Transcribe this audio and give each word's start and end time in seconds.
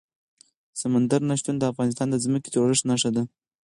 سمندر 0.81 1.21
نه 1.29 1.35
شتون 1.39 1.55
د 1.57 1.63
افغانستان 1.71 2.07
د 2.11 2.15
ځمکې 2.25 2.49
د 2.49 2.53
جوړښت 2.55 2.83
نښه 2.89 3.09
ده. 3.15 3.23